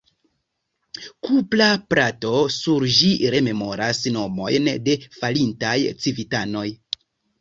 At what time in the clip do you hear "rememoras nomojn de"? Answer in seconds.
3.35-4.97